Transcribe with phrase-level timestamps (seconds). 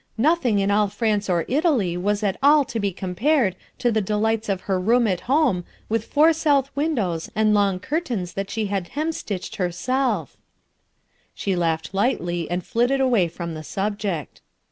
[0.17, 4.49] Nothing in all France or Italy waa :a ftfl to be compared to the delights
[4.49, 8.89] of her room at home with four south windows and long curtains that she had
[8.95, 10.37] hemstitched herself/'
[11.35, 14.41] She laughed lightly and flitted away from the subject.